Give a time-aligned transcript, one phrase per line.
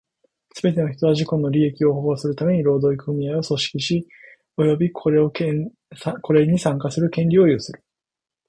[0.55, 4.07] すべて人は、自己の利益を保護するために労働組合を組織し、
[4.57, 5.21] 及びこれ
[6.47, 7.83] に参加する権利を有する。